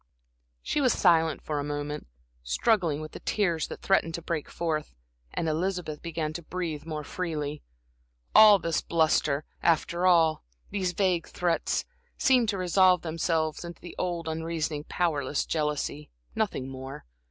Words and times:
She 0.63 0.81
was 0.81 0.93
silent 0.93 1.43
for 1.43 1.59
a 1.59 1.63
moment, 1.63 2.07
struggling 2.41 3.01
with 3.01 3.11
the 3.11 3.19
tears 3.19 3.67
that 3.67 3.83
threatened 3.83 4.15
to 4.15 4.21
break 4.23 4.49
forth, 4.49 4.95
and 5.31 5.47
Elizabeth 5.47 6.01
began 6.01 6.33
to 6.33 6.41
breathe 6.41 6.87
more 6.87 7.03
freely. 7.03 7.61
All 8.33 8.57
this 8.57 8.81
bluster, 8.81 9.45
after 9.61 10.07
all, 10.07 10.43
these 10.71 10.93
vague 10.93 11.27
threats, 11.27 11.85
seemed 12.17 12.49
to 12.49 12.57
resolve 12.57 13.03
themselves 13.03 13.63
into 13.63 13.79
the 13.79 13.95
old, 13.99 14.27
unreasoning, 14.27 14.85
powerless 14.85 15.45
jealousy 15.45 16.09
nothing 16.33 16.67
more. 16.67 17.05